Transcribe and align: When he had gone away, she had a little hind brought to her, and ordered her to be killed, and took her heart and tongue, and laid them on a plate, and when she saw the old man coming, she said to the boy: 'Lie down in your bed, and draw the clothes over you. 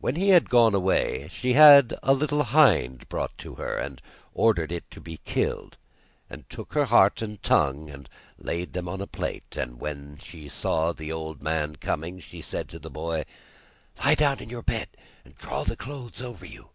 When 0.00 0.16
he 0.16 0.30
had 0.30 0.50
gone 0.50 0.74
away, 0.74 1.28
she 1.28 1.52
had 1.52 1.96
a 2.02 2.12
little 2.12 2.42
hind 2.42 3.08
brought 3.08 3.38
to 3.38 3.54
her, 3.54 3.76
and 3.78 4.02
ordered 4.34 4.72
her 4.72 4.80
to 4.90 5.00
be 5.00 5.18
killed, 5.24 5.76
and 6.28 6.50
took 6.50 6.72
her 6.74 6.86
heart 6.86 7.22
and 7.22 7.40
tongue, 7.44 7.88
and 7.88 8.08
laid 8.38 8.72
them 8.72 8.88
on 8.88 9.00
a 9.00 9.06
plate, 9.06 9.56
and 9.56 9.78
when 9.78 10.18
she 10.18 10.48
saw 10.48 10.90
the 10.90 11.12
old 11.12 11.42
man 11.44 11.76
coming, 11.76 12.18
she 12.18 12.40
said 12.42 12.68
to 12.70 12.80
the 12.80 12.90
boy: 12.90 13.24
'Lie 14.04 14.16
down 14.16 14.40
in 14.40 14.50
your 14.50 14.64
bed, 14.64 14.88
and 15.24 15.36
draw 15.38 15.62
the 15.62 15.76
clothes 15.76 16.20
over 16.20 16.44
you. 16.44 16.70